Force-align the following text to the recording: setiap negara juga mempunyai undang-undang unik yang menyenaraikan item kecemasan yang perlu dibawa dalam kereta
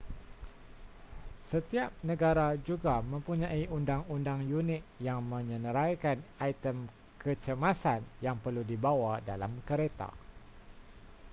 setiap 1.51 1.91
negara 2.09 2.47
juga 2.67 2.95
mempunyai 3.11 3.63
undang-undang 3.77 4.41
unik 4.59 4.81
yang 5.07 5.19
menyenaraikan 5.33 6.17
item 6.49 6.77
kecemasan 7.21 8.01
yang 8.25 8.33
perlu 8.43 8.63
dibawa 8.71 9.13
dalam 9.29 9.51
kereta 9.67 10.09